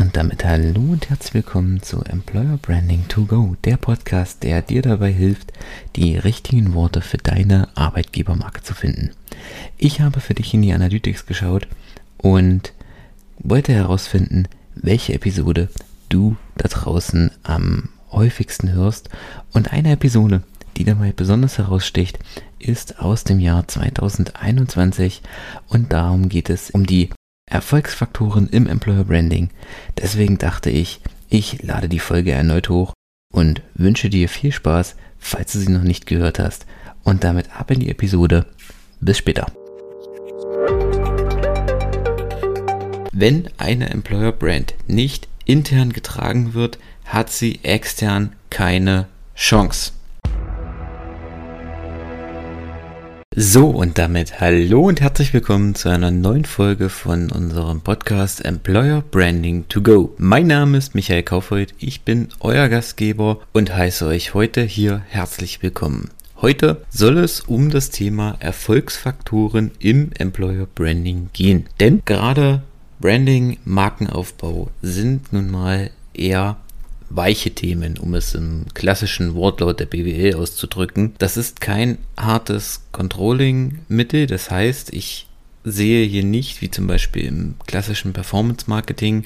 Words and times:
Und 0.00 0.16
damit 0.16 0.46
hallo 0.46 0.80
und 0.80 1.10
herzlich 1.10 1.34
willkommen 1.34 1.82
zu 1.82 2.02
Employer 2.02 2.58
Branding 2.62 3.06
to 3.08 3.26
Go, 3.26 3.54
der 3.64 3.76
Podcast, 3.76 4.42
der 4.42 4.62
dir 4.62 4.80
dabei 4.80 5.12
hilft, 5.12 5.52
die 5.94 6.16
richtigen 6.16 6.72
Worte 6.72 7.02
für 7.02 7.18
deine 7.18 7.68
Arbeitgebermarke 7.76 8.62
zu 8.62 8.72
finden. 8.72 9.10
Ich 9.76 10.00
habe 10.00 10.20
für 10.20 10.32
dich 10.32 10.54
in 10.54 10.62
die 10.62 10.72
Analytics 10.72 11.26
geschaut 11.26 11.68
und 12.16 12.72
wollte 13.40 13.74
herausfinden, 13.74 14.48
welche 14.74 15.12
Episode 15.12 15.68
du 16.08 16.34
da 16.56 16.68
draußen 16.68 17.30
am 17.42 17.90
häufigsten 18.10 18.72
hörst. 18.72 19.10
Und 19.52 19.70
eine 19.70 19.92
Episode, 19.92 20.42
die 20.78 20.84
dabei 20.84 21.12
besonders 21.12 21.58
heraussticht, 21.58 22.18
ist 22.58 23.00
aus 23.00 23.24
dem 23.24 23.38
Jahr 23.38 23.68
2021 23.68 25.20
und 25.68 25.92
darum 25.92 26.30
geht 26.30 26.48
es 26.48 26.70
um 26.70 26.86
die 26.86 27.10
Erfolgsfaktoren 27.50 28.48
im 28.48 28.66
Employer 28.66 29.04
Branding. 29.04 29.50
Deswegen 29.98 30.38
dachte 30.38 30.70
ich, 30.70 31.00
ich 31.28 31.62
lade 31.62 31.88
die 31.88 31.98
Folge 31.98 32.32
erneut 32.32 32.68
hoch 32.68 32.94
und 33.32 33.62
wünsche 33.74 34.08
dir 34.08 34.28
viel 34.28 34.52
Spaß, 34.52 34.96
falls 35.18 35.52
du 35.52 35.58
sie 35.58 35.70
noch 35.70 35.82
nicht 35.82 36.06
gehört 36.06 36.38
hast. 36.38 36.66
Und 37.02 37.24
damit 37.24 37.54
ab 37.54 37.70
in 37.70 37.80
die 37.80 37.90
Episode. 37.90 38.46
Bis 39.00 39.18
später. 39.18 39.46
Wenn 43.12 43.48
eine 43.58 43.90
Employer 43.90 44.32
Brand 44.32 44.74
nicht 44.86 45.28
intern 45.44 45.92
getragen 45.92 46.54
wird, 46.54 46.78
hat 47.04 47.30
sie 47.30 47.60
extern 47.64 48.34
keine 48.50 49.08
Chance. 49.34 49.92
So, 53.36 53.68
und 53.68 53.96
damit 53.96 54.40
hallo 54.40 54.88
und 54.88 55.00
herzlich 55.00 55.32
willkommen 55.32 55.76
zu 55.76 55.88
einer 55.88 56.10
neuen 56.10 56.44
Folge 56.44 56.88
von 56.88 57.30
unserem 57.30 57.80
Podcast 57.80 58.44
Employer 58.44 59.04
Branding 59.08 59.68
to 59.68 59.82
Go. 59.82 60.12
Mein 60.18 60.48
Name 60.48 60.76
ist 60.76 60.96
Michael 60.96 61.22
Kaufreuth, 61.22 61.72
ich 61.78 62.02
bin 62.02 62.30
euer 62.40 62.68
Gastgeber 62.68 63.38
und 63.52 63.72
heiße 63.72 64.04
euch 64.04 64.34
heute 64.34 64.62
hier 64.62 65.02
herzlich 65.08 65.62
willkommen. 65.62 66.10
Heute 66.42 66.84
soll 66.90 67.18
es 67.18 67.38
um 67.38 67.70
das 67.70 67.90
Thema 67.90 68.36
Erfolgsfaktoren 68.40 69.70
im 69.78 70.10
Employer 70.18 70.66
Branding 70.66 71.30
gehen. 71.32 71.66
Denn 71.78 72.02
gerade 72.04 72.62
Branding, 72.98 73.58
Markenaufbau 73.64 74.70
sind 74.82 75.32
nun 75.32 75.52
mal 75.52 75.90
eher 76.14 76.56
weiche 77.10 77.50
Themen, 77.50 77.98
um 77.98 78.14
es 78.14 78.34
im 78.34 78.66
klassischen 78.72 79.34
Wortlaut 79.34 79.80
der 79.80 79.86
BWL 79.86 80.36
auszudrücken. 80.36 81.14
Das 81.18 81.36
ist 81.36 81.60
kein 81.60 81.98
hartes 82.16 82.82
Controlling-Mittel. 82.92 84.26
Das 84.26 84.50
heißt, 84.50 84.92
ich 84.92 85.26
sehe 85.64 86.06
hier 86.06 86.24
nicht, 86.24 86.62
wie 86.62 86.70
zum 86.70 86.86
Beispiel 86.86 87.26
im 87.26 87.54
klassischen 87.66 88.12
Performance-Marketing, 88.12 89.24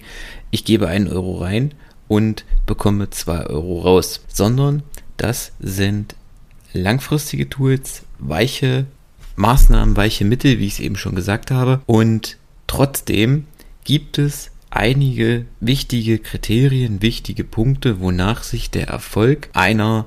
ich 0.51 0.65
gebe 0.65 0.89
einen 0.89 1.09
Euro 1.09 1.39
rein 1.39 1.75
und 2.09 2.45
bekomme 2.67 3.11
zwei 3.11 3.47
Euro 3.47 3.81
raus, 3.81 4.25
sondern 4.29 4.83
das 5.17 5.53
sind 5.61 6.17
langfristige 6.73 7.49
Tools, 7.49 8.03
weiche 8.19 8.87
Maßnahmen, 9.37 9.97
weiche 9.97 10.25
Mittel, 10.25 10.59
wie 10.59 10.67
ich 10.67 10.75
es 10.75 10.81
eben 10.81 10.97
schon 10.97 11.15
gesagt 11.15 11.51
habe. 11.51 11.81
Und 11.87 12.39
trotzdem 12.67 13.47
gibt 13.85 14.19
es 14.19 14.51
einige 14.75 15.47
wichtige 15.61 16.19
Kriterien, 16.19 17.01
wichtige 17.01 17.45
Punkte, 17.45 18.01
wonach 18.01 18.43
sich 18.43 18.71
der 18.71 18.89
Erfolg 18.89 19.49
einer 19.55 20.07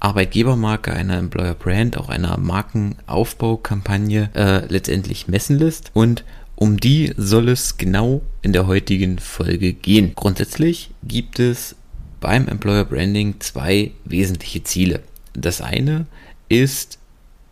Arbeitgebermarke, 0.00 0.92
einer 0.92 1.18
Employer 1.18 1.54
Brand, 1.54 1.96
auch 1.96 2.08
einer 2.08 2.36
Markenaufbaukampagne 2.38 4.30
äh, 4.34 4.66
letztendlich 4.66 5.28
messen 5.28 5.58
lässt. 5.58 5.90
Und 5.94 6.24
um 6.56 6.78
die 6.78 7.14
soll 7.16 7.48
es 7.48 7.78
genau 7.78 8.22
in 8.42 8.52
der 8.52 8.66
heutigen 8.66 9.18
Folge 9.18 9.72
gehen. 9.72 10.12
Grundsätzlich 10.14 10.90
gibt 11.02 11.38
es 11.38 11.76
beim 12.20 12.48
Employer 12.48 12.84
Branding 12.84 13.36
zwei 13.40 13.92
wesentliche 14.04 14.64
Ziele. 14.64 15.00
Das 15.32 15.60
eine 15.60 16.06
ist 16.48 16.98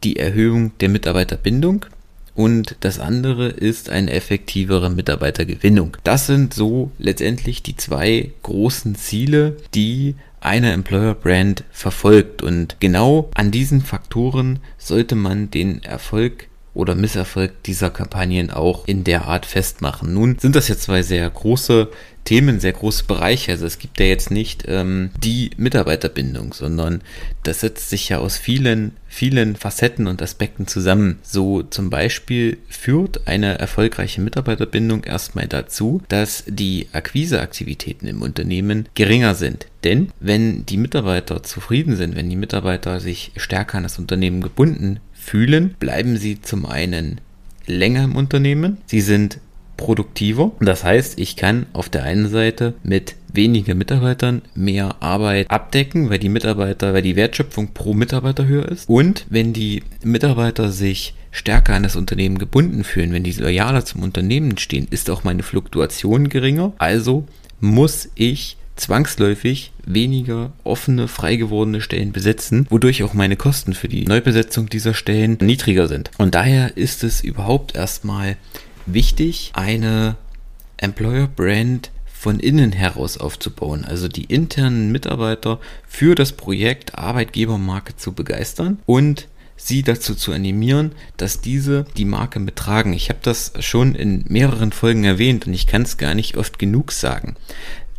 die 0.04 0.16
Erhöhung 0.16 0.72
der 0.78 0.88
Mitarbeiterbindung 0.88 1.86
und 2.38 2.76
das 2.82 3.00
andere 3.00 3.48
ist 3.48 3.90
eine 3.90 4.12
effektivere 4.12 4.90
Mitarbeitergewinnung. 4.90 5.96
Das 6.04 6.28
sind 6.28 6.54
so 6.54 6.92
letztendlich 6.96 7.64
die 7.64 7.74
zwei 7.74 8.30
großen 8.44 8.94
Ziele, 8.94 9.56
die 9.74 10.14
eine 10.38 10.70
Employer 10.70 11.14
Brand 11.14 11.64
verfolgt 11.72 12.42
und 12.44 12.76
genau 12.78 13.28
an 13.34 13.50
diesen 13.50 13.80
Faktoren 13.80 14.60
sollte 14.78 15.16
man 15.16 15.50
den 15.50 15.82
Erfolg 15.82 16.47
oder 16.74 16.94
Misserfolg 16.94 17.62
dieser 17.64 17.90
Kampagnen 17.90 18.50
auch 18.50 18.86
in 18.86 19.04
der 19.04 19.26
Art 19.26 19.46
festmachen. 19.46 20.14
Nun 20.14 20.38
sind 20.38 20.54
das 20.54 20.68
jetzt 20.68 20.82
zwei 20.82 21.02
sehr 21.02 21.28
große 21.28 21.88
Themen, 22.28 22.60
sehr 22.60 22.74
große 22.74 23.04
Bereiche. 23.04 23.52
Also 23.52 23.64
es 23.64 23.78
gibt 23.78 23.98
ja 23.98 24.04
jetzt 24.04 24.30
nicht 24.30 24.64
ähm, 24.68 25.08
die 25.24 25.50
Mitarbeiterbindung, 25.56 26.52
sondern 26.52 27.00
das 27.42 27.60
setzt 27.60 27.88
sich 27.88 28.10
ja 28.10 28.18
aus 28.18 28.36
vielen, 28.36 28.92
vielen 29.06 29.56
Facetten 29.56 30.06
und 30.06 30.20
Aspekten 30.20 30.66
zusammen. 30.66 31.20
So 31.22 31.62
zum 31.62 31.88
Beispiel 31.88 32.58
führt 32.68 33.26
eine 33.26 33.58
erfolgreiche 33.58 34.20
Mitarbeiterbindung 34.20 35.04
erstmal 35.04 35.46
dazu, 35.46 36.02
dass 36.08 36.44
die 36.46 36.88
Akquiseaktivitäten 36.92 38.06
im 38.06 38.20
Unternehmen 38.20 38.90
geringer 38.94 39.34
sind. 39.34 39.66
Denn 39.84 40.12
wenn 40.20 40.66
die 40.66 40.76
Mitarbeiter 40.76 41.42
zufrieden 41.42 41.96
sind, 41.96 42.14
wenn 42.14 42.28
die 42.28 42.36
Mitarbeiter 42.36 43.00
sich 43.00 43.32
stärker 43.36 43.78
an 43.78 43.84
das 43.84 43.98
Unternehmen 43.98 44.42
gebunden 44.42 45.00
fühlen, 45.28 45.74
bleiben 45.78 46.16
sie 46.16 46.40
zum 46.40 46.66
einen 46.66 47.20
länger 47.66 48.04
im 48.04 48.16
Unternehmen, 48.16 48.78
sie 48.86 49.02
sind 49.02 49.40
produktiver. 49.76 50.52
Das 50.60 50.84
heißt, 50.84 51.18
ich 51.18 51.36
kann 51.36 51.66
auf 51.72 51.88
der 51.88 52.02
einen 52.02 52.28
Seite 52.28 52.74
mit 52.82 53.14
weniger 53.32 53.74
Mitarbeitern 53.74 54.42
mehr 54.54 54.96
Arbeit 55.00 55.50
abdecken, 55.50 56.10
weil 56.10 56.18
die 56.18 56.28
Mitarbeiter, 56.28 56.92
weil 56.92 57.02
die 57.02 57.16
Wertschöpfung 57.16 57.74
pro 57.74 57.94
Mitarbeiter 57.94 58.46
höher 58.46 58.68
ist. 58.68 58.88
Und 58.88 59.26
wenn 59.30 59.54
die 59.54 59.82
Mitarbeiter 60.02 60.70
sich 60.70 61.14
stärker 61.30 61.74
an 61.74 61.84
das 61.84 61.96
Unternehmen 61.96 62.38
gebunden 62.38 62.84
fühlen, 62.84 63.12
wenn 63.12 63.22
die 63.22 63.32
loyaler 63.32 63.84
zum 63.84 64.02
Unternehmen 64.02 64.58
stehen, 64.58 64.88
ist 64.90 65.08
auch 65.10 65.24
meine 65.24 65.42
Fluktuation 65.42 66.28
geringer. 66.28 66.72
Also 66.78 67.26
muss 67.60 68.10
ich 68.14 68.57
zwangsläufig 68.78 69.72
weniger 69.84 70.52
offene, 70.64 71.08
frei 71.08 71.36
gewordene 71.36 71.80
Stellen 71.80 72.12
besetzen, 72.12 72.66
wodurch 72.70 73.02
auch 73.02 73.14
meine 73.14 73.36
Kosten 73.36 73.74
für 73.74 73.88
die 73.88 74.04
Neubesetzung 74.04 74.68
dieser 74.68 74.94
Stellen 74.94 75.36
niedriger 75.40 75.88
sind. 75.88 76.10
Und 76.18 76.34
daher 76.34 76.76
ist 76.76 77.04
es 77.04 77.22
überhaupt 77.22 77.74
erstmal 77.74 78.36
wichtig, 78.86 79.50
eine 79.54 80.16
Employer 80.76 81.26
Brand 81.26 81.90
von 82.06 82.40
innen 82.40 82.72
heraus 82.72 83.16
aufzubauen, 83.18 83.84
also 83.84 84.08
die 84.08 84.24
internen 84.24 84.90
Mitarbeiter 84.90 85.60
für 85.86 86.14
das 86.14 86.32
Projekt 86.32 86.98
Arbeitgebermarke 86.98 87.96
zu 87.96 88.12
begeistern 88.12 88.78
und 88.86 89.28
sie 89.56 89.82
dazu 89.82 90.14
zu 90.14 90.32
animieren, 90.32 90.92
dass 91.16 91.40
diese 91.40 91.84
die 91.96 92.04
Marke 92.04 92.40
mittragen. 92.40 92.92
Ich 92.92 93.08
habe 93.08 93.20
das 93.22 93.52
schon 93.60 93.94
in 93.94 94.24
mehreren 94.28 94.72
Folgen 94.72 95.04
erwähnt 95.04 95.46
und 95.46 95.52
ich 95.52 95.66
kann 95.66 95.82
es 95.82 95.96
gar 95.96 96.14
nicht 96.14 96.36
oft 96.36 96.58
genug 96.58 96.92
sagen. 96.92 97.36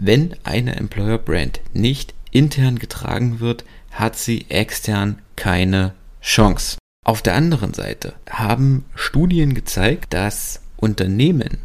Wenn 0.01 0.33
eine 0.45 0.77
Employer 0.77 1.17
Brand 1.17 1.59
nicht 1.73 2.13
intern 2.31 2.79
getragen 2.79 3.41
wird, 3.41 3.65
hat 3.91 4.17
sie 4.17 4.45
extern 4.49 5.21
keine 5.35 5.93
Chance. 6.21 6.77
Auf 7.05 7.21
der 7.21 7.35
anderen 7.35 7.73
Seite 7.73 8.13
haben 8.29 8.85
Studien 8.95 9.53
gezeigt, 9.53 10.13
dass 10.13 10.61
Unternehmen, 10.77 11.57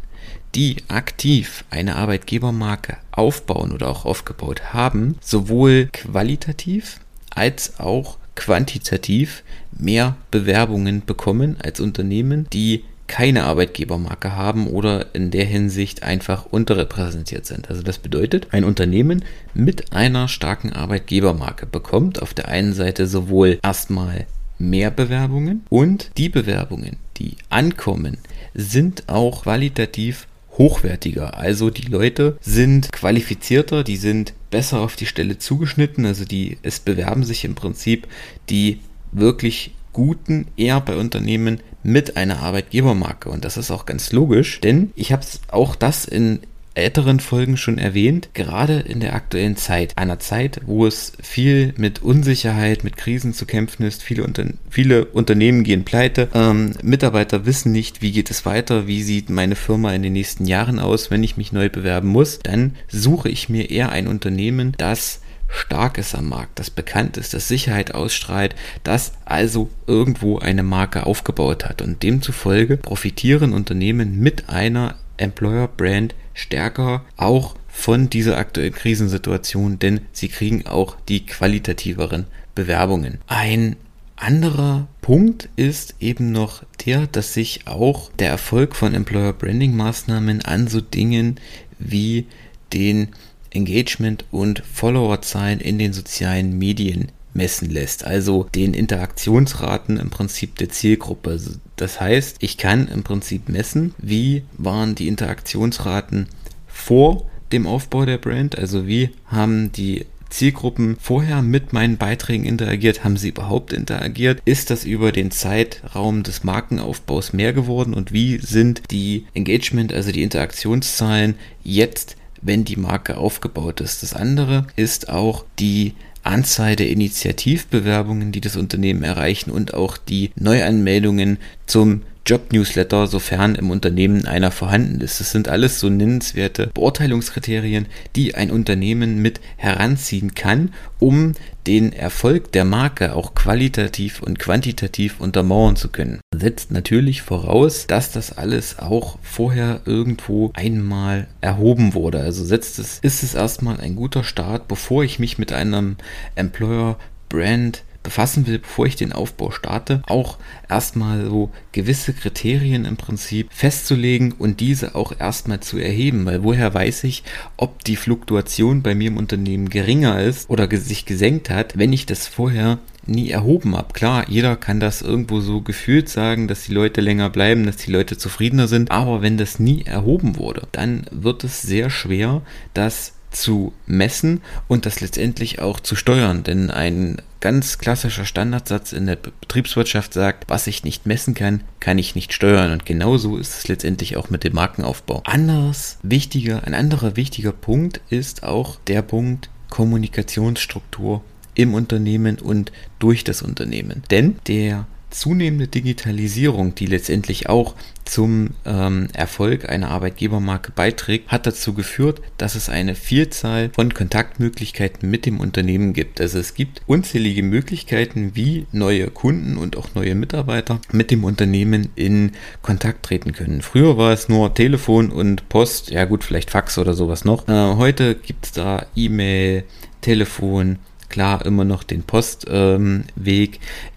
die 0.53 0.83
aktiv 0.89 1.63
eine 1.69 1.95
Arbeitgebermarke 1.95 2.97
aufbauen 3.11 3.71
oder 3.71 3.87
auch 3.87 4.03
aufgebaut 4.03 4.73
haben, 4.73 5.17
sowohl 5.21 5.87
qualitativ 5.93 6.99
als 7.29 7.79
auch 7.79 8.17
quantitativ 8.35 9.43
mehr 9.71 10.17
Bewerbungen 10.29 11.05
bekommen 11.05 11.55
als 11.63 11.79
Unternehmen, 11.79 12.47
die 12.51 12.83
keine 13.07 13.43
Arbeitgebermarke 13.43 14.35
haben 14.35 14.67
oder 14.67 15.13
in 15.13 15.31
der 15.31 15.45
Hinsicht 15.45 16.03
einfach 16.03 16.45
unterrepräsentiert 16.45 17.45
sind. 17.45 17.69
Also 17.69 17.83
das 17.83 17.99
bedeutet, 17.99 18.47
ein 18.51 18.63
Unternehmen 18.63 19.23
mit 19.53 19.93
einer 19.93 20.27
starken 20.27 20.73
Arbeitgebermarke 20.73 21.65
bekommt 21.65 22.21
auf 22.21 22.33
der 22.33 22.47
einen 22.47 22.73
Seite 22.73 23.07
sowohl 23.07 23.59
erstmal 23.63 24.25
mehr 24.57 24.91
Bewerbungen 24.91 25.65
und 25.69 26.11
die 26.17 26.29
Bewerbungen, 26.29 26.97
die 27.17 27.35
ankommen, 27.49 28.17
sind 28.53 29.03
auch 29.07 29.43
qualitativ 29.43 30.27
hochwertiger. 30.57 31.37
Also 31.37 31.69
die 31.69 31.87
Leute 31.87 32.37
sind 32.41 32.91
qualifizierter, 32.91 33.83
die 33.83 33.97
sind 33.97 34.33
besser 34.49 34.79
auf 34.79 34.95
die 34.95 35.05
Stelle 35.05 35.37
zugeschnitten, 35.37 36.05
also 36.05 36.25
die 36.25 36.57
es 36.63 36.79
bewerben 36.79 37.23
sich 37.23 37.43
im 37.45 37.55
Prinzip 37.55 38.07
die 38.49 38.79
wirklich 39.11 39.71
guten 39.95 40.47
eher 40.57 40.81
bei 40.81 40.97
Unternehmen 40.97 41.61
mit 41.81 42.17
einer 42.17 42.39
Arbeitgebermarke. 42.39 43.29
Und 43.29 43.45
das 43.45 43.55
ist 43.55 43.71
auch 43.71 43.85
ganz 43.85 44.11
logisch, 44.11 44.59
denn 44.59 44.91
ich 44.97 45.13
habe 45.13 45.23
auch 45.51 45.73
das 45.73 46.03
in 46.03 46.41
älteren 46.73 47.21
Folgen 47.21 47.55
schon 47.55 47.77
erwähnt, 47.77 48.31
gerade 48.33 48.81
in 48.81 48.99
der 48.99 49.15
aktuellen 49.15 49.55
Zeit, 49.55 49.97
einer 49.97 50.19
Zeit, 50.19 50.59
wo 50.65 50.85
es 50.85 51.13
viel 51.21 51.73
mit 51.77 52.03
Unsicherheit, 52.03 52.83
mit 52.83 52.97
Krisen 52.97 53.33
zu 53.33 53.45
kämpfen 53.45 53.83
ist, 53.83 54.03
viele, 54.03 54.25
Unter 54.25 54.43
viele 54.69 55.05
Unternehmen 55.05 55.63
gehen 55.63 55.85
pleite, 55.85 56.27
ähm, 56.33 56.73
Mitarbeiter 56.83 57.45
wissen 57.45 57.71
nicht, 57.71 58.01
wie 58.01 58.11
geht 58.11 58.29
es 58.29 58.45
weiter, 58.45 58.87
wie 58.87 59.01
sieht 59.01 59.29
meine 59.29 59.55
Firma 59.55 59.93
in 59.93 60.03
den 60.03 60.11
nächsten 60.11 60.43
Jahren 60.43 60.79
aus, 60.79 61.09
wenn 61.09 61.23
ich 61.23 61.37
mich 61.37 61.53
neu 61.53 61.69
bewerben 61.69 62.09
muss, 62.09 62.39
dann 62.39 62.75
suche 62.89 63.29
ich 63.29 63.47
mir 63.47 63.69
eher 63.69 63.93
ein 63.93 64.09
Unternehmen, 64.09 64.73
das 64.77 65.21
stark 65.47 65.97
ist 65.97 66.15
am 66.15 66.29
Markt, 66.29 66.59
das 66.59 66.69
bekannt 66.69 67.17
ist, 67.17 67.33
das 67.33 67.47
Sicherheit 67.47 67.93
ausstrahlt, 67.93 68.55
das 68.83 69.13
also 69.25 69.69
irgendwo 69.87 70.39
eine 70.39 70.63
Marke 70.63 71.05
aufgebaut 71.05 71.65
hat. 71.65 71.81
Und 71.81 72.03
demzufolge 72.03 72.77
profitieren 72.77 73.53
Unternehmen 73.53 74.19
mit 74.19 74.49
einer 74.49 74.95
Employer 75.17 75.67
Brand 75.67 76.15
stärker 76.33 77.05
auch 77.17 77.55
von 77.67 78.09
dieser 78.09 78.37
aktuellen 78.37 78.73
Krisensituation, 78.73 79.79
denn 79.79 80.01
sie 80.11 80.29
kriegen 80.29 80.65
auch 80.65 80.97
die 81.07 81.25
qualitativeren 81.25 82.25
Bewerbungen. 82.53 83.19
Ein 83.27 83.75
anderer 84.15 84.87
Punkt 85.01 85.49
ist 85.55 85.95
eben 85.99 86.31
noch 86.31 86.63
der, 86.85 87.07
dass 87.07 87.33
sich 87.33 87.67
auch 87.67 88.11
der 88.17 88.29
Erfolg 88.29 88.75
von 88.75 88.93
Employer 88.93 89.33
Branding 89.33 89.75
Maßnahmen 89.75 90.43
an 90.43 90.67
so 90.67 90.79
Dingen 90.79 91.39
wie 91.79 92.27
den 92.73 93.09
Engagement 93.55 94.25
und 94.31 94.63
Followerzahlen 94.71 95.59
in 95.59 95.79
den 95.79 95.93
sozialen 95.93 96.57
Medien 96.57 97.11
messen 97.33 97.69
lässt, 97.69 98.05
also 98.05 98.47
den 98.55 98.73
Interaktionsraten 98.73 99.97
im 99.97 100.09
Prinzip 100.09 100.55
der 100.57 100.69
Zielgruppe. 100.69 101.39
Das 101.75 101.99
heißt, 101.99 102.37
ich 102.39 102.57
kann 102.57 102.87
im 102.87 103.03
Prinzip 103.03 103.49
messen, 103.49 103.93
wie 103.97 104.43
waren 104.57 104.95
die 104.95 105.07
Interaktionsraten 105.07 106.27
vor 106.67 107.25
dem 107.51 107.67
Aufbau 107.67 108.05
der 108.05 108.17
Brand, 108.17 108.57
also 108.57 108.87
wie 108.87 109.09
haben 109.27 109.71
die 109.71 110.05
Zielgruppen 110.29 110.97
vorher 110.99 111.41
mit 111.41 111.71
meinen 111.71 111.97
Beiträgen 111.97 112.45
interagiert? 112.45 113.03
Haben 113.03 113.15
sie 113.15 113.29
überhaupt 113.29 113.71
interagiert? 113.71 114.41
Ist 114.43 114.69
das 114.69 114.83
über 114.83 115.11
den 115.11 115.31
Zeitraum 115.31 116.23
des 116.23 116.43
Markenaufbaus 116.43 117.31
mehr 117.31 117.53
geworden? 117.53 117.93
Und 117.93 118.11
wie 118.11 118.39
sind 118.39 118.81
die 118.91 119.25
Engagement, 119.33 119.93
also 119.93 120.11
die 120.11 120.23
Interaktionszahlen 120.23 121.35
jetzt 121.63 122.17
wenn 122.45 122.63
die 122.63 122.77
Marke 122.77 123.17
aufgebaut 123.17 123.81
ist. 123.81 124.03
Das 124.03 124.13
andere 124.13 124.67
ist 124.75 125.09
auch 125.09 125.45
die 125.59 125.93
Anzahl 126.23 126.75
der 126.75 126.89
Initiativbewerbungen, 126.89 128.31
die 128.31 128.41
das 128.41 128.55
Unternehmen 128.55 129.03
erreichen 129.03 129.51
und 129.51 129.73
auch 129.73 129.97
die 129.97 130.31
Neuanmeldungen 130.35 131.37
zum 131.67 132.01
Job-Newsletter, 132.25 133.07
sofern 133.07 133.55
im 133.55 133.69
Unternehmen 133.69 134.25
einer 134.25 134.51
vorhanden 134.51 135.01
ist. 135.01 135.19
Das 135.19 135.31
sind 135.31 135.47
alles 135.47 135.79
so 135.79 135.89
nennenswerte 135.89 136.67
Beurteilungskriterien, 136.73 137.85
die 138.15 138.35
ein 138.35 138.51
Unternehmen 138.51 139.21
mit 139.21 139.39
heranziehen 139.57 140.33
kann, 140.33 140.73
um 140.99 141.33
den 141.67 141.93
Erfolg 141.93 142.51
der 142.51 142.65
Marke 142.65 143.13
auch 143.13 143.35
qualitativ 143.35 144.21
und 144.21 144.39
quantitativ 144.39 145.19
untermauern 145.19 145.75
zu 145.75 145.89
können. 145.89 146.19
Setzt 146.33 146.71
natürlich 146.71 147.21
voraus, 147.21 147.87
dass 147.87 148.11
das 148.11 148.37
alles 148.37 148.79
auch 148.79 149.17
vorher 149.21 149.81
irgendwo 149.85 150.51
einmal 150.53 151.27
erhoben 151.41 151.93
wurde. 151.93 152.19
Also 152.21 152.43
setzt 152.43 152.79
es, 152.79 152.99
ist 152.99 153.23
es 153.23 153.35
erstmal 153.35 153.79
ein 153.79 153.95
guter 153.95 154.23
Start, 154.23 154.67
bevor 154.67 155.03
ich 155.03 155.19
mich 155.19 155.37
mit 155.37 155.51
einem 155.51 155.97
Employer 156.35 156.97
Brand 157.29 157.83
befassen 158.05 158.47
will, 158.47 158.59
bevor 158.59 158.85
ich 158.85 158.95
den 158.95 159.11
Aufbau 159.11 159.51
starte, 159.51 160.01
auch 160.07 160.37
erstmal 160.69 161.25
so 161.25 161.51
gewisse 161.73 162.13
Kriterien 162.13 162.85
im 162.85 162.95
Prinzip 162.95 163.51
festzulegen 163.51 164.31
und 164.31 164.61
diese 164.61 164.95
auch 164.95 165.19
erstmal 165.19 165.59
zu 165.59 165.77
erheben, 165.77 166.25
weil 166.25 166.43
woher 166.43 166.73
weiß 166.73 167.03
ich, 167.03 167.23
ob 167.57 167.83
die 167.83 167.97
Fluktuation 167.97 168.81
bei 168.81 168.95
mir 168.95 169.09
im 169.09 169.17
Unternehmen 169.17 169.69
geringer 169.69 170.21
ist 170.21 170.49
oder 170.49 170.69
sich 170.77 171.05
gesenkt 171.05 171.49
hat, 171.49 171.77
wenn 171.77 171.91
ich 171.91 172.05
das 172.05 172.27
vorher 172.27 172.79
nie 173.07 173.29
erhoben 173.29 173.75
habe. 173.75 173.93
Klar, 173.93 174.25
jeder 174.29 174.55
kann 174.55 174.79
das 174.79 175.01
irgendwo 175.01 175.39
so 175.41 175.61
gefühlt 175.61 176.09
sagen, 176.09 176.47
dass 176.47 176.63
die 176.63 176.73
Leute 176.73 177.01
länger 177.01 177.29
bleiben, 177.29 177.65
dass 177.65 177.77
die 177.77 177.91
Leute 177.91 178.17
zufriedener 178.17 178.67
sind, 178.67 178.91
aber 178.91 179.21
wenn 179.21 179.37
das 179.37 179.59
nie 179.59 179.83
erhoben 179.83 180.37
wurde, 180.37 180.67
dann 180.71 181.05
wird 181.11 181.43
es 181.43 181.61
sehr 181.61 181.89
schwer, 181.89 182.41
das 182.73 183.13
zu 183.31 183.73
messen 183.85 184.41
und 184.67 184.85
das 184.85 185.01
letztendlich 185.01 185.59
auch 185.59 185.79
zu 185.79 185.95
steuern. 185.95 186.43
Denn 186.43 186.71
ein 186.71 187.21
ganz 187.45 187.77
klassischer 187.77 188.25
Standardsatz 188.25 188.91
in 188.91 189.05
der 189.05 189.17
Betriebswirtschaft 189.17 190.15
sagt, 190.15 190.49
was 190.49 190.65
ich 190.65 190.83
nicht 190.83 191.05
messen 191.05 191.35
kann, 191.35 191.61
kann 191.79 191.99
ich 191.99 192.15
nicht 192.15 192.33
steuern. 192.33 192.71
Und 192.71 192.87
genauso 192.87 193.37
ist 193.37 193.55
es 193.55 193.67
letztendlich 193.67 194.17
auch 194.17 194.31
mit 194.31 194.43
dem 194.43 194.55
Markenaufbau. 194.55 195.21
Anderes 195.25 195.99
wichtiger, 196.01 196.63
ein 196.63 196.73
anderer 196.73 197.15
wichtiger 197.15 197.51
Punkt 197.51 198.01
ist 198.09 198.41
auch 198.41 198.77
der 198.87 199.03
Punkt 199.03 199.51
Kommunikationsstruktur 199.69 201.23
im 201.53 201.75
Unternehmen 201.75 202.39
und 202.39 202.71
durch 202.97 203.23
das 203.23 203.43
Unternehmen. 203.43 204.01
Denn 204.09 204.37
der 204.47 204.87
zunehmende 205.15 205.67
Digitalisierung, 205.67 206.75
die 206.75 206.85
letztendlich 206.85 207.49
auch 207.49 207.75
zum 208.03 208.51
ähm, 208.65 209.07
Erfolg 209.13 209.67
einer 209.67 209.89
Arbeitgebermarke 209.89 210.71
beiträgt, 210.71 211.31
hat 211.31 211.47
dazu 211.47 211.73
geführt, 211.73 212.21
dass 212.37 212.55
es 212.55 212.69
eine 212.69 212.93
Vielzahl 212.95 213.71
von 213.73 213.93
Kontaktmöglichkeiten 213.93 215.09
mit 215.09 215.25
dem 215.25 215.39
Unternehmen 215.39 215.93
gibt. 215.93 216.21
Also 216.21 216.37
es 216.37 216.53
gibt 216.53 216.81
unzählige 216.85 217.41
Möglichkeiten, 217.41 218.35
wie 218.35 218.67
neue 218.71 219.09
Kunden 219.09 219.57
und 219.57 219.77
auch 219.77 219.95
neue 219.95 220.15
Mitarbeiter 220.15 220.79
mit 220.91 221.09
dem 221.11 221.23
Unternehmen 221.23 221.89
in 221.95 222.33
Kontakt 222.61 223.03
treten 223.03 223.31
können. 223.31 223.61
Früher 223.61 223.97
war 223.97 224.13
es 224.13 224.29
nur 224.29 224.53
Telefon 224.53 225.09
und 225.09 225.49
Post, 225.49 225.89
ja 225.89 226.05
gut, 226.05 226.23
vielleicht 226.23 226.51
Fax 226.51 226.77
oder 226.77 226.93
sowas 226.93 227.25
noch. 227.25 227.47
Äh, 227.47 227.75
heute 227.75 228.15
gibt 228.15 228.45
es 228.45 228.51
da 228.51 228.85
E-Mail, 228.95 229.63
Telefon, 230.01 230.77
klar 231.09 231.45
immer 231.45 231.65
noch 231.65 231.83
den 231.83 232.03
Postweg. 232.03 232.49
Ähm, 232.53 233.03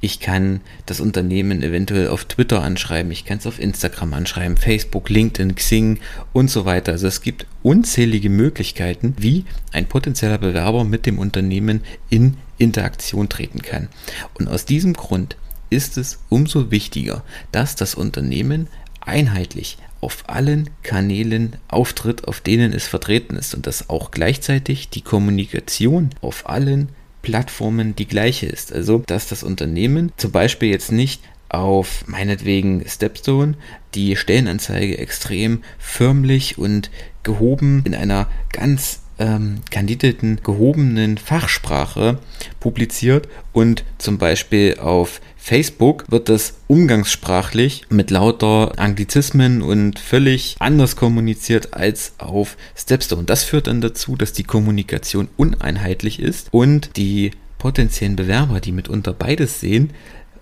ich 0.00 0.20
kann 0.20 0.60
das 0.86 1.00
Unternehmen 1.00 1.62
eventuell 1.62 2.08
auf 2.08 2.24
Twitter 2.24 2.62
anschreiben, 2.62 3.10
ich 3.12 3.24
kann 3.24 3.38
es 3.38 3.46
auf 3.46 3.58
Instagram 3.58 4.14
anschreiben, 4.14 4.56
Facebook, 4.56 5.08
LinkedIn, 5.08 5.54
Xing 5.54 5.98
und 6.32 6.50
so 6.50 6.64
weiter. 6.64 6.92
Also 6.92 7.06
es 7.06 7.22
gibt 7.22 7.46
unzählige 7.62 8.30
Möglichkeiten, 8.30 9.14
wie 9.18 9.44
ein 9.72 9.86
potenzieller 9.86 10.38
Bewerber 10.38 10.84
mit 10.84 11.06
dem 11.06 11.18
Unternehmen 11.18 11.82
in 12.10 12.36
Interaktion 12.58 13.28
treten 13.28 13.62
kann. 13.62 13.88
Und 14.34 14.48
aus 14.48 14.64
diesem 14.64 14.94
Grund 14.94 15.36
ist 15.70 15.98
es 15.98 16.18
umso 16.28 16.70
wichtiger, 16.70 17.22
dass 17.52 17.76
das 17.76 17.94
Unternehmen 17.94 18.68
einheitlich 19.00 19.78
auf 20.00 20.24
allen 20.28 20.70
Kanälen 20.82 21.56
auftritt, 21.66 22.28
auf 22.28 22.40
denen 22.40 22.72
es 22.72 22.86
vertreten 22.86 23.36
ist 23.36 23.54
und 23.54 23.66
dass 23.66 23.90
auch 23.90 24.10
gleichzeitig 24.10 24.90
die 24.90 25.02
Kommunikation 25.02 26.10
auf 26.20 26.48
allen 26.48 26.90
Plattformen 27.28 27.94
die 27.94 28.08
gleiche 28.08 28.46
ist. 28.46 28.72
Also, 28.72 29.02
dass 29.06 29.28
das 29.28 29.42
Unternehmen 29.42 30.12
zum 30.16 30.32
Beispiel 30.32 30.70
jetzt 30.70 30.90
nicht 30.90 31.20
auf 31.50 32.04
meinetwegen 32.06 32.82
Stepstone 32.88 33.54
die 33.94 34.16
Stellenanzeige 34.16 34.96
extrem 34.96 35.62
förmlich 35.78 36.56
und 36.56 36.90
gehoben 37.24 37.82
in 37.84 37.94
einer 37.94 38.28
ganz 38.50 39.02
ähm, 39.18 39.60
kandidierten, 39.70 40.40
gehobenen 40.42 41.18
Fachsprache 41.18 42.18
publiziert 42.60 43.28
und 43.52 43.84
zum 43.98 44.18
Beispiel 44.18 44.76
auf 44.78 45.20
Facebook 45.36 46.04
wird 46.10 46.28
das 46.28 46.54
umgangssprachlich 46.66 47.86
mit 47.88 48.10
lauter 48.10 48.72
Anglizismen 48.78 49.62
und 49.62 49.98
völlig 49.98 50.56
anders 50.58 50.94
kommuniziert 50.96 51.72
als 51.74 52.12
auf 52.18 52.56
Stepstone. 52.76 53.24
Das 53.24 53.44
führt 53.44 53.66
dann 53.66 53.80
dazu, 53.80 54.14
dass 54.16 54.32
die 54.32 54.44
Kommunikation 54.44 55.28
uneinheitlich 55.36 56.20
ist 56.20 56.48
und 56.50 56.96
die 56.96 57.30
potenziellen 57.58 58.16
Bewerber, 58.16 58.60
die 58.60 58.72
mitunter 58.72 59.12
beides 59.12 59.60
sehen, 59.60 59.90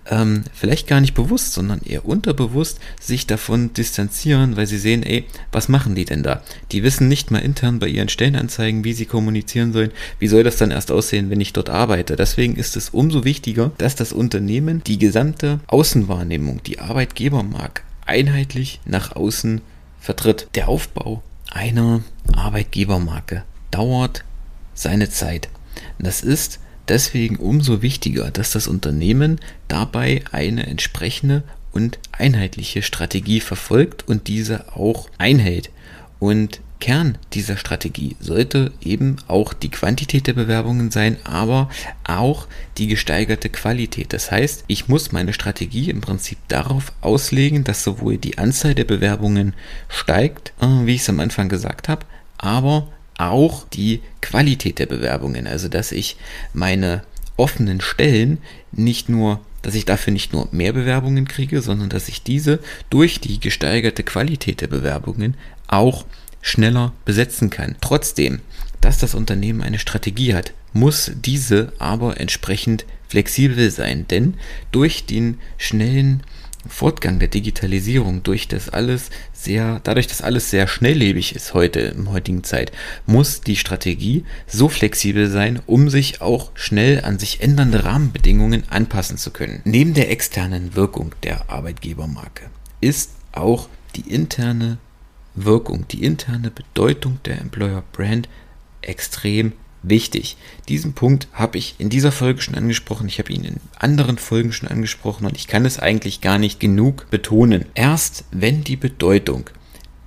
ähm, 0.09 0.43
vielleicht 0.53 0.87
gar 0.87 1.01
nicht 1.01 1.13
bewusst, 1.13 1.53
sondern 1.53 1.81
eher 1.81 2.05
unterbewusst 2.05 2.79
sich 2.99 3.27
davon 3.27 3.73
distanzieren, 3.73 4.55
weil 4.55 4.67
sie 4.67 4.77
sehen, 4.77 5.03
ey, 5.03 5.25
was 5.51 5.69
machen 5.69 5.95
die 5.95 6.05
denn 6.05 6.23
da? 6.23 6.41
Die 6.71 6.83
wissen 6.83 7.07
nicht 7.07 7.31
mal 7.31 7.39
intern 7.39 7.79
bei 7.79 7.87
ihren 7.87 8.09
Stellenanzeigen, 8.09 8.83
wie 8.83 8.93
sie 8.93 9.05
kommunizieren 9.05 9.73
sollen. 9.73 9.91
Wie 10.19 10.27
soll 10.27 10.43
das 10.43 10.57
dann 10.57 10.71
erst 10.71 10.91
aussehen, 10.91 11.29
wenn 11.29 11.41
ich 11.41 11.53
dort 11.53 11.69
arbeite? 11.69 12.15
Deswegen 12.15 12.55
ist 12.55 12.77
es 12.77 12.89
umso 12.89 13.23
wichtiger, 13.23 13.71
dass 13.77 13.95
das 13.95 14.13
Unternehmen 14.13 14.83
die 14.85 14.97
gesamte 14.97 15.59
Außenwahrnehmung, 15.67 16.61
die 16.63 16.79
Arbeitgeber 16.79 17.43
mag, 17.43 17.83
einheitlich 18.05 18.79
nach 18.85 19.15
außen 19.15 19.61
vertritt. 19.99 20.47
Der 20.55 20.69
Aufbau 20.69 21.23
einer 21.51 22.01
Arbeitgebermarke 22.33 23.43
dauert 23.71 24.23
seine 24.73 25.09
Zeit. 25.09 25.49
Das 25.99 26.21
ist 26.21 26.59
deswegen 26.89 27.37
umso 27.37 27.81
wichtiger, 27.81 28.31
dass 28.31 28.51
das 28.51 28.67
Unternehmen 28.67 29.39
dabei 29.67 30.23
eine 30.31 30.67
entsprechende 30.67 31.43
und 31.71 31.99
einheitliche 32.11 32.81
Strategie 32.81 33.39
verfolgt 33.39 34.07
und 34.07 34.27
diese 34.27 34.75
auch 34.75 35.09
einhält. 35.17 35.69
Und 36.19 36.59
Kern 36.79 37.17
dieser 37.33 37.57
Strategie 37.57 38.15
sollte 38.19 38.71
eben 38.81 39.17
auch 39.27 39.53
die 39.53 39.69
Quantität 39.69 40.27
der 40.27 40.33
Bewerbungen 40.33 40.91
sein, 40.91 41.17
aber 41.23 41.69
auch 42.03 42.47
die 42.77 42.87
gesteigerte 42.87 43.49
Qualität. 43.49 44.13
Das 44.13 44.31
heißt, 44.31 44.63
ich 44.67 44.87
muss 44.87 45.11
meine 45.11 45.33
Strategie 45.33 45.89
im 45.89 46.01
Prinzip 46.01 46.37
darauf 46.47 46.93
auslegen, 47.01 47.63
dass 47.63 47.83
sowohl 47.83 48.17
die 48.17 48.37
Anzahl 48.37 48.75
der 48.75 48.85
Bewerbungen 48.85 49.53
steigt, 49.89 50.53
äh, 50.61 50.85
wie 50.85 50.95
ich 50.95 51.01
es 51.01 51.09
am 51.09 51.19
Anfang 51.19 51.49
gesagt 51.49 51.89
habe, 51.89 52.05
aber 52.37 52.87
auch 53.17 53.67
die 53.69 54.01
Qualität 54.21 54.79
der 54.79 54.85
Bewerbungen. 54.85 55.47
Also, 55.47 55.67
dass 55.67 55.91
ich 55.91 56.17
meine 56.53 57.03
offenen 57.35 57.81
Stellen 57.81 58.39
nicht 58.71 59.09
nur, 59.09 59.39
dass 59.61 59.75
ich 59.75 59.85
dafür 59.85 60.13
nicht 60.13 60.33
nur 60.33 60.47
mehr 60.51 60.73
Bewerbungen 60.73 61.27
kriege, 61.27 61.61
sondern 61.61 61.89
dass 61.89 62.07
ich 62.07 62.23
diese 62.23 62.59
durch 62.89 63.19
die 63.19 63.39
gesteigerte 63.39 64.03
Qualität 64.03 64.61
der 64.61 64.67
Bewerbungen 64.67 65.35
auch 65.67 66.05
schneller 66.41 66.93
besetzen 67.05 67.49
kann. 67.49 67.75
Trotzdem, 67.81 68.39
dass 68.81 68.99
das 68.99 69.15
Unternehmen 69.15 69.61
eine 69.61 69.79
Strategie 69.79 70.33
hat, 70.33 70.53
muss 70.73 71.11
diese 71.15 71.73
aber 71.79 72.19
entsprechend 72.19 72.85
flexibel 73.07 73.71
sein, 73.71 74.07
denn 74.07 74.35
durch 74.71 75.05
den 75.05 75.39
schnellen 75.57 76.23
Fortgang 76.69 77.19
der 77.19 77.27
Digitalisierung, 77.27 78.23
durch 78.23 78.47
das 78.47 78.69
alles 78.69 79.09
sehr, 79.33 79.79
dadurch, 79.83 80.07
dass 80.07 80.21
alles 80.21 80.49
sehr 80.49 80.67
schnelllebig 80.67 81.35
ist 81.35 81.53
heute 81.53 81.79
im 81.79 82.11
heutigen 82.11 82.43
Zeit, 82.43 82.71
muss 83.05 83.41
die 83.41 83.55
Strategie 83.55 84.25
so 84.47 84.69
flexibel 84.69 85.29
sein, 85.29 85.59
um 85.65 85.89
sich 85.89 86.21
auch 86.21 86.51
schnell 86.55 87.03
an 87.03 87.19
sich 87.19 87.41
ändernde 87.41 87.83
Rahmenbedingungen 87.85 88.63
anpassen 88.69 89.17
zu 89.17 89.31
können. 89.31 89.61
Neben 89.63 89.93
der 89.93 90.11
externen 90.11 90.75
Wirkung 90.75 91.13
der 91.23 91.49
Arbeitgebermarke 91.49 92.49
ist 92.81 93.11
auch 93.31 93.69
die 93.95 94.13
interne 94.13 94.77
Wirkung, 95.35 95.87
die 95.87 96.03
interne 96.03 96.49
Bedeutung 96.51 97.19
der 97.25 97.39
Employer 97.39 97.83
Brand 97.91 98.27
extrem 98.81 99.53
wichtig. 99.83 100.37
Diesen 100.67 100.93
Punkt 100.93 101.27
habe 101.33 101.57
ich 101.57 101.75
in 101.77 101.89
dieser 101.89 102.11
Folge 102.11 102.41
schon 102.41 102.55
angesprochen, 102.55 103.07
ich 103.07 103.19
habe 103.19 103.31
ihn 103.31 103.43
in 103.43 103.59
anderen 103.77 104.17
Folgen 104.17 104.51
schon 104.51 104.69
angesprochen 104.69 105.25
und 105.25 105.37
ich 105.37 105.47
kann 105.47 105.65
es 105.65 105.79
eigentlich 105.79 106.21
gar 106.21 106.37
nicht 106.37 106.59
genug 106.59 107.09
betonen. 107.09 107.65
Erst 107.75 108.25
wenn 108.31 108.63
die 108.63 108.75
Bedeutung 108.75 109.49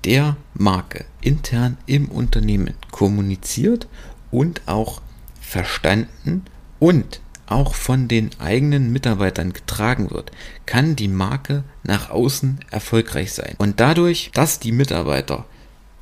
der 0.05 0.37
Marke 0.55 1.05
intern 1.21 1.77
im 1.87 2.09
Unternehmen 2.09 2.75
kommuniziert 2.91 3.87
und 4.31 4.62
auch 4.67 5.03
verstanden 5.41 6.45
und 6.79 7.21
auch 7.47 7.75
von 7.75 8.07
den 8.07 8.31
eigenen 8.39 8.93
Mitarbeitern 8.93 9.53
getragen 9.53 10.11
wird, 10.11 10.31
kann 10.67 10.95
die 10.95 11.09
Marke 11.09 11.65
nach 11.83 12.11
außen 12.11 12.61
erfolgreich 12.71 13.33
sein. 13.33 13.57
Und 13.59 13.81
dadurch, 13.81 14.31
dass 14.33 14.61
die 14.61 14.73
Mitarbeiter 14.73 15.47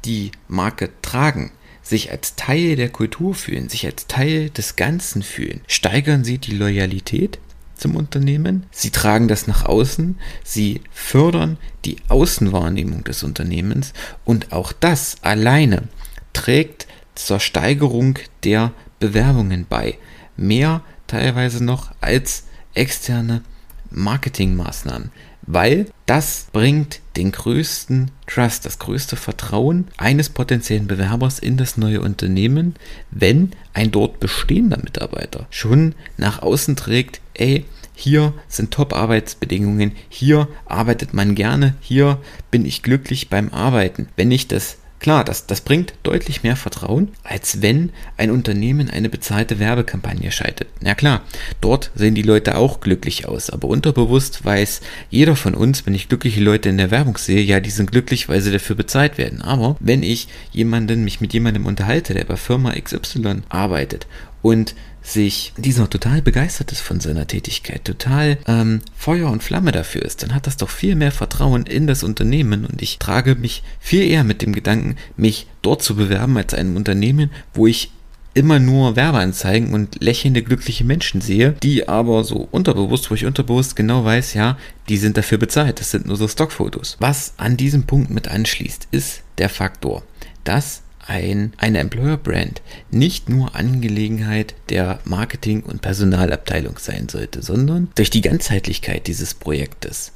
die 0.05 0.31
Marke 0.47 0.91
tragen, 1.01 1.51
sich 1.83 2.11
als 2.11 2.37
Teil 2.37 2.77
der 2.77 2.89
Kultur 2.89 3.35
fühlen, 3.35 3.69
sich 3.69 3.87
als 3.87 4.07
Teil 4.07 4.51
des 4.51 4.77
Ganzen 4.77 5.23
fühlen, 5.23 5.61
steigern 5.67 6.25
sie 6.25 6.39
die 6.39 6.55
Loyalität 6.55 7.39
zum 7.79 7.97
Unternehmen, 7.97 8.67
sie 8.71 8.91
tragen 8.91 9.29
das 9.29 9.47
nach 9.47 9.65
außen, 9.65 10.19
sie 10.45 10.81
fördern 10.93 11.57
die 11.85 11.97
Außenwahrnehmung 12.09 13.05
des 13.05 13.23
Unternehmens. 13.23 13.93
Und 14.25 14.53
auch 14.53 14.73
das 14.73 15.17
alleine 15.23 15.89
trägt 16.33 16.87
zur 17.15 17.41
Steigerung 17.41 18.19
der 18.45 18.73
Bewerbungen 18.99 19.67
bei. 19.69 19.99
Mehr 20.37 20.83
teilweise 21.07 21.65
noch 21.65 21.93
als 22.01 22.45
externe 22.75 23.43
Marketingmaßnahmen 23.91 25.11
weil 25.51 25.87
das 26.05 26.49
bringt 26.53 27.01
den 27.17 27.33
größten 27.33 28.11
Trust, 28.27 28.67
das 28.67 28.79
größte 28.79 29.17
Vertrauen 29.17 29.87
eines 29.97 30.29
potenziellen 30.29 30.87
Bewerbers 30.87 31.39
in 31.39 31.57
das 31.57 31.79
neue 31.79 32.03
Unternehmen, 32.03 32.75
wenn 33.11 33.53
ein 33.73 33.91
dort 33.91 34.21
bestehender 34.21 34.77
Mitarbeiter 34.77 35.47
schon 35.49 35.95
nach 36.19 36.43
außen 36.43 36.77
trägt, 36.77 37.23
ey, 37.33 37.65
hier 37.95 38.35
sind 38.47 38.73
Top-Arbeitsbedingungen, 38.73 39.93
hier 40.11 40.49
arbeitet 40.67 41.15
man 41.15 41.35
gerne, 41.35 41.75
hier 41.81 42.21
bin 42.51 42.67
ich 42.67 42.83
glücklich 42.83 43.31
beim 43.31 43.49
Arbeiten. 43.49 44.09
Wenn 44.17 44.31
ich 44.31 44.49
das 44.49 44.77
Klar, 45.01 45.25
das, 45.25 45.47
das 45.47 45.61
bringt 45.61 45.95
deutlich 46.03 46.43
mehr 46.43 46.57
Vertrauen, 46.57 47.09
als 47.23 47.63
wenn 47.63 47.91
ein 48.17 48.31
Unternehmen 48.31 48.91
eine 48.91 49.09
bezahlte 49.09 49.61
Werbekampagne 49.61 50.33
schaltet. 50.33 50.69
Na 50.81 50.95
klar, 50.95 51.23
dort 51.61 51.93
sehen 51.95 52.17
die 52.17 52.23
Leute 52.23 52.57
auch 52.57 52.81
glücklich 52.81 53.27
aus, 53.27 53.51
aber 53.51 53.69
unterbewusst 53.69 54.45
weiß 54.45 54.81
jeder 55.09 55.37
von 55.37 55.55
uns, 55.55 55.87
wenn 55.87 55.95
ich 55.95 56.09
glückliche 56.09 56.41
Leute 56.41 56.69
in 56.69 56.79
der 56.79 56.91
Werbung 56.91 57.17
sehe, 57.17 57.43
ja, 57.43 57.61
die 57.61 57.71
sind 57.71 57.93
glücklich, 57.93 58.29
weil 58.29 58.41
sie 58.41 58.51
dafür 58.51 58.75
bezahlt 58.75 59.19
werden. 59.19 59.41
Aber 59.41 59.77
wenn 59.79 60.03
ich 60.03 60.29
jemanden, 60.53 61.05
mich 61.05 61.21
mit 61.21 61.33
jemandem 61.33 61.67
unterhalte, 61.67 62.15
der 62.15 62.25
bei 62.25 62.37
Firma 62.37 62.73
XY 62.73 63.43
arbeitet 63.49 64.07
und 64.43 64.75
sich 65.03 65.53
dieser 65.57 65.89
total 65.89 66.23
begeistert 66.23 66.73
ist 66.73 66.81
von 66.81 67.01
seiner 67.01 67.27
Tätigkeit, 67.27 67.85
total 67.85 68.39
ähm, 68.47 68.81
Feuer 68.97 69.31
und 69.31 69.43
Flamme 69.43 69.73
dafür 69.73 70.03
ist, 70.03 70.23
dann 70.23 70.35
hat 70.35 70.47
das 70.47 70.57
doch 70.57 70.71
viel 70.71 70.95
mehr 70.95 71.13
Vertrauen 71.13 71.65
in 71.65 71.87
das 71.87 72.03
Unternehmen 72.03 72.67
und 72.67 72.83
ich 72.83 72.99
trage 72.99 73.35
mich 73.35 73.63
viel 73.81 74.03
eher 74.03 74.25
mit 74.25 74.43
dem 74.43 74.53
Gedanken, 74.53 74.97
mich 75.17 75.47
dort 75.63 75.83
zu 75.83 75.97
bewerben 75.97 76.37
als 76.37 76.55
einem 76.55 76.77
Unternehmen, 76.77 77.31
wo 77.55 77.67
ich 77.67 77.91
immer 78.35 78.61
nur 78.61 78.95
Werbeanzeigen 78.95 79.75
und 79.75 80.01
lächelnde 80.01 80.43
glückliche 80.43 80.85
Menschen 80.85 81.21
sehe, 81.21 81.57
die 81.63 81.89
aber 81.89 82.23
so 82.23 82.47
unterbewusst, 82.51 83.11
wo 83.11 83.15
ich 83.15 83.25
unterbewusst 83.25 83.75
genau 83.75 84.05
weiß, 84.05 84.35
ja, 84.35 84.57
die 84.89 84.97
sind 84.97 85.17
dafür 85.17 85.39
bezahlt, 85.39 85.81
das 85.81 85.91
sind 85.91 86.07
nur 86.07 86.17
so 86.17 86.29
Stockfotos. 86.29 86.97
Was 87.01 87.35
an 87.37 87.57
diesem 87.57 87.85
Punkt 87.85 88.11
mit 88.11 88.29
anschließt, 88.29 88.89
ist 88.93 89.23
der 89.39 89.49
Faktor, 89.49 90.05
dass 90.45 90.83
ein, 91.09 91.53
eine 91.57 91.79
Employer 91.79 92.17
Brand 92.17 92.63
nicht 92.91 93.29
nur 93.29 93.57
Angelegenheit 93.57 94.55
der 94.69 95.01
Marketing- 95.05 95.63
und 95.63 95.81
Personalabteilung 95.81 96.79
sein 96.79 97.09
sollte, 97.09 97.43
sondern 97.43 97.89
durch 97.95 98.11
die 98.11 98.21
Ganzheitlichkeit 98.21 99.07
dieses 99.07 99.35
Projektes 99.35 100.13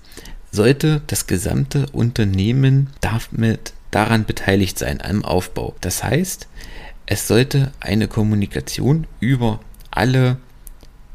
sollte 0.52 1.00
das 1.06 1.26
gesamte 1.26 1.86
Unternehmen 1.92 2.90
damit 3.00 3.72
daran 3.90 4.24
beteiligt 4.24 4.78
sein, 4.78 5.00
am 5.00 5.24
Aufbau. 5.24 5.74
Das 5.80 6.04
heißt, 6.04 6.46
es 7.06 7.26
sollte 7.26 7.72
eine 7.80 8.06
Kommunikation 8.06 9.06
über 9.18 9.60
alle 9.90 10.36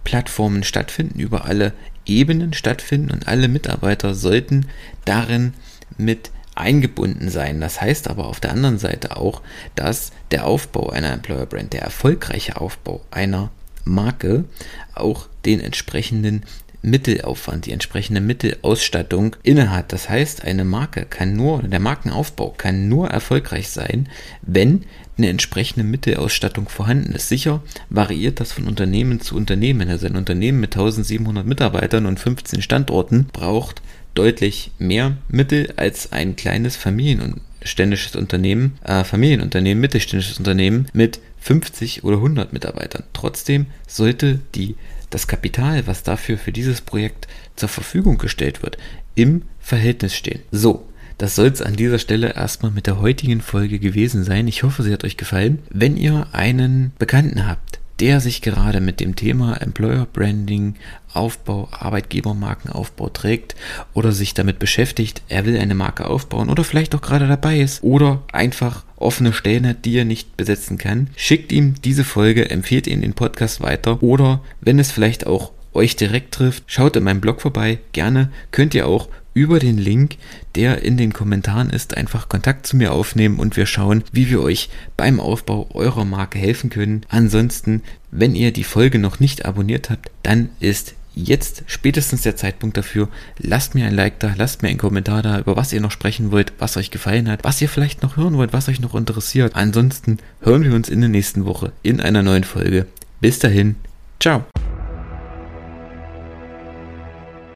Plattformen 0.04 0.64
stattfinden, 0.64 1.20
über 1.20 1.46
alle 1.46 1.74
Ebenen 2.06 2.54
stattfinden 2.54 3.12
und 3.12 3.28
alle 3.28 3.48
Mitarbeiter 3.48 4.16
sollten 4.16 4.68
darin 5.06 5.54
mit 5.98 6.32
eingebunden 6.60 7.30
sein. 7.30 7.62
Das 7.62 7.82
heißt 7.82 8.10
aber 8.10 8.28
auf 8.28 8.40
der 8.40 8.52
anderen 8.52 8.78
Seite 8.78 9.18
auch, 9.18 9.42
dass 9.76 10.12
der 10.32 10.46
Aufbau 10.46 10.90
einer 10.90 11.14
Employer 11.14 11.46
Brand, 11.46 11.74
der 11.74 11.82
erfolgreiche 11.82 12.60
Aufbau 12.60 13.02
einer 13.12 13.52
Marke 13.84 14.46
auch 14.94 15.28
den 15.46 15.60
entsprechenden 15.60 16.44
Mittelaufwand, 16.82 17.66
die 17.66 17.72
entsprechende 17.72 18.22
Mittelausstattung 18.22 19.36
innehat. 19.44 19.92
Das 19.94 20.10
heißt, 20.10 20.44
eine 20.44 20.64
Marke 20.64 21.06
kann 21.06 21.36
nur, 21.36 21.64
der 21.64 21.80
Markenaufbau 21.80 22.54
kann 22.58 22.88
nur 22.88 23.10
erfolgreich 23.10 23.70
sein, 23.70 24.10
wenn 24.42 24.86
eine 25.18 25.30
entsprechende 25.30 25.84
Mittelausstattung 25.84 26.70
vorhanden 26.70 27.14
ist. 27.14 27.30
Sicher 27.30 27.62
variiert 27.90 28.40
das 28.40 28.52
von 28.52 28.68
Unternehmen 28.68 29.20
zu 29.20 29.36
Unternehmen. 29.36 29.90
Also 29.90 30.08
ein 30.08 30.16
Unternehmen 30.16 30.60
mit 30.60 30.76
1700 30.76 31.46
Mitarbeitern 31.46 32.06
und 32.06 32.20
15 32.20 32.62
Standorten 32.62 33.28
braucht 33.32 33.82
deutlich 34.14 34.72
mehr 34.80 35.18
Mittel 35.30 35.74
als 35.76 36.12
ein 36.12 36.36
kleines 36.36 36.76
familienständisches 36.76 38.16
Unternehmen, 38.16 38.78
äh, 38.84 39.04
Familienunternehmen, 39.04 39.80
mittelständisches 39.82 40.40
Unternehmen 40.40 40.88
mit 40.94 41.20
50 41.40 42.04
oder 42.04 42.18
100 42.18 42.52
Mitarbeitern. 42.52 43.04
Trotzdem 43.14 43.68
sollte 43.88 44.40
die, 44.56 44.76
das 45.10 45.28
Kapital, 45.28 45.88
was 45.88 46.04
dafür 46.04 46.38
für 46.38 46.52
dieses 46.52 46.82
Projekt 46.82 47.28
zur 47.56 47.70
Verfügung 47.70 48.18
gestellt 48.18 48.64
wird, 48.64 48.78
im 49.16 49.44
Verhältnis 49.60 50.16
stehen. 50.16 50.42
So, 50.52 50.88
das 51.18 51.36
soll 51.36 51.48
es 51.48 51.62
an 51.62 51.76
dieser 51.76 52.00
Stelle 52.00 52.36
erstmal 52.36 52.72
mit 52.72 52.88
der 52.88 53.00
heutigen 53.00 53.42
Folge 53.42 53.80
gewesen 53.80 54.24
sein. 54.24 54.48
Ich 54.48 54.64
hoffe, 54.64 54.84
sie 54.84 54.94
hat 54.94 55.04
euch 55.04 55.18
gefallen. 55.18 55.60
Wenn 55.70 55.98
ihr 55.98 56.28
einen 56.32 56.94
Bekannten 57.00 57.48
habt, 57.48 57.80
der 58.00 58.20
sich 58.20 58.42
gerade 58.42 58.80
mit 58.80 59.00
dem 59.00 59.16
Thema 59.16 59.56
Employer 59.56 60.06
Branding, 60.06 60.76
Aufbau, 61.14 61.68
Arbeitgebermarkenaufbau 61.72 63.10
trägt 63.10 63.56
oder 63.94 64.12
sich 64.12 64.36
damit 64.36 64.60
beschäftigt, 64.60 65.24
er 65.30 65.46
will 65.46 65.58
eine 65.58 65.74
Marke 65.74 66.06
aufbauen 66.06 66.50
oder 66.50 66.64
vielleicht 66.64 66.94
auch 66.94 67.02
gerade 67.02 67.28
dabei 67.28 67.60
ist 67.60 67.82
oder 67.84 68.22
einfach 68.32 68.84
offene 68.98 69.34
Stellen 69.34 69.66
hat, 69.66 69.86
die 69.86 69.98
er 69.98 70.06
nicht 70.06 70.38
besetzen 70.38 70.78
kann, 70.78 71.10
schickt 71.16 71.52
ihm 71.52 71.76
diese 71.82 72.04
Folge, 72.04 72.50
empfiehlt 72.52 72.86
ihm 72.86 73.02
den 73.02 73.14
Podcast 73.14 73.62
weiter 73.62 74.04
oder 74.04 74.44
wenn 74.62 74.78
es 74.78 74.92
vielleicht 74.92 75.26
auch 75.26 75.52
euch 75.74 75.96
direkt 75.96 76.34
trifft, 76.34 76.64
schaut 76.68 76.96
in 76.96 77.04
meinem 77.04 77.22
Blog 77.22 77.42
vorbei. 77.42 77.80
Gerne 77.94 78.32
könnt 78.52 78.74
ihr 78.74 78.88
auch 78.88 79.10
über 79.38 79.60
den 79.60 79.78
Link, 79.78 80.18
der 80.56 80.82
in 80.82 80.98
den 80.98 81.14
Kommentaren 81.14 81.70
ist, 81.70 81.96
einfach 81.96 82.28
Kontakt 82.28 82.66
zu 82.66 82.76
mir 82.76 82.92
aufnehmen 82.92 83.38
und 83.38 83.56
wir 83.56 83.68
schauen, 83.68 84.04
wie 84.12 84.32
wir 84.32 84.42
euch 84.42 84.70
beim 84.98 85.20
Aufbau 85.20 85.70
eurer 85.76 86.06
Marke 86.06 86.40
helfen 86.40 86.72
können. 86.72 87.02
Ansonsten, 87.08 87.84
wenn 88.10 88.34
ihr 88.34 88.52
die 88.52 88.64
Folge 88.64 88.98
noch 88.98 89.20
nicht 89.20 89.46
abonniert 89.46 89.92
habt, 89.92 90.10
dann 90.24 90.50
ist 90.60 90.96
jetzt 91.14 91.64
spätestens 91.68 92.24
der 92.24 92.36
Zeitpunkt 92.36 92.78
dafür. 92.78 93.10
Lasst 93.38 93.76
mir 93.76 93.86
ein 93.86 93.94
Like 93.94 94.20
da, 94.20 94.34
lasst 94.36 94.64
mir 94.64 94.70
einen 94.70 94.80
Kommentar 94.80 95.22
da, 95.22 95.40
über 95.40 95.56
was 95.56 95.72
ihr 95.72 95.82
noch 95.82 95.92
sprechen 95.92 96.32
wollt, 96.32 96.54
was 96.58 96.76
euch 96.76 96.90
gefallen 96.90 97.30
hat, 97.30 97.44
was 97.44 97.62
ihr 97.62 97.70
vielleicht 97.70 98.02
noch 98.02 98.18
hören 98.18 98.38
wollt, 98.38 98.54
was 98.54 98.70
euch 98.70 98.80
noch 98.80 98.96
interessiert. 98.96 99.56
Ansonsten 99.56 100.18
hören 100.42 100.64
wir 100.64 100.74
uns 100.74 100.90
in 100.90 101.02
der 101.02 101.10
nächsten 101.10 101.46
Woche 101.46 101.74
in 101.84 102.02
einer 102.02 102.24
neuen 102.24 102.44
Folge. 102.44 102.88
Bis 103.22 103.38
dahin, 103.38 103.76
ciao. 104.20 104.46